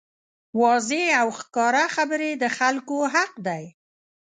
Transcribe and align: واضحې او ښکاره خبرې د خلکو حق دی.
واضحې 0.61 1.05
او 1.21 1.27
ښکاره 1.39 1.85
خبرې 1.95 2.31
د 2.41 2.43
خلکو 2.57 2.97
حق 3.13 3.33
دی. 3.47 3.63